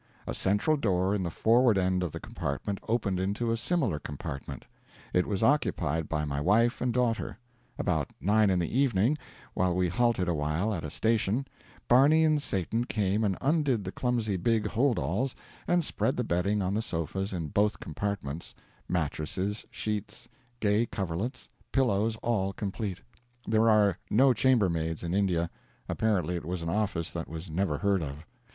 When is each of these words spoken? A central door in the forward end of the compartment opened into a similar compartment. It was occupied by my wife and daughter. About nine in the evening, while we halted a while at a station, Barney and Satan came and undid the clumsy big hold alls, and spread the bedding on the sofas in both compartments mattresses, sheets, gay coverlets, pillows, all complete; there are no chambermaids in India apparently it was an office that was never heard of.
A 0.25 0.33
central 0.33 0.77
door 0.77 1.13
in 1.13 1.21
the 1.21 1.29
forward 1.29 1.77
end 1.77 2.01
of 2.01 2.11
the 2.11 2.19
compartment 2.19 2.79
opened 2.87 3.19
into 3.19 3.51
a 3.51 3.55
similar 3.55 3.99
compartment. 3.99 4.65
It 5.13 5.27
was 5.27 5.43
occupied 5.43 6.09
by 6.09 6.25
my 6.25 6.41
wife 6.41 6.81
and 6.81 6.91
daughter. 6.91 7.37
About 7.77 8.09
nine 8.19 8.49
in 8.49 8.57
the 8.57 8.75
evening, 8.75 9.19
while 9.53 9.75
we 9.75 9.89
halted 9.89 10.27
a 10.27 10.33
while 10.33 10.73
at 10.73 10.83
a 10.83 10.89
station, 10.89 11.45
Barney 11.87 12.23
and 12.25 12.41
Satan 12.41 12.85
came 12.85 13.23
and 13.23 13.37
undid 13.41 13.83
the 13.83 13.91
clumsy 13.91 14.37
big 14.37 14.65
hold 14.65 14.97
alls, 14.97 15.35
and 15.67 15.85
spread 15.85 16.17
the 16.17 16.23
bedding 16.23 16.63
on 16.63 16.73
the 16.73 16.81
sofas 16.81 17.31
in 17.31 17.49
both 17.49 17.79
compartments 17.79 18.55
mattresses, 18.89 19.67
sheets, 19.69 20.27
gay 20.59 20.87
coverlets, 20.87 21.47
pillows, 21.71 22.15
all 22.23 22.53
complete; 22.53 23.01
there 23.47 23.69
are 23.69 23.99
no 24.09 24.33
chambermaids 24.33 25.03
in 25.03 25.13
India 25.13 25.51
apparently 25.87 26.35
it 26.35 26.45
was 26.45 26.63
an 26.63 26.69
office 26.69 27.11
that 27.11 27.29
was 27.29 27.51
never 27.51 27.77
heard 27.77 28.01
of. 28.01 28.25